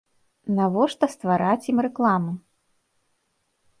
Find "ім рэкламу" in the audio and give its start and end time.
1.75-2.31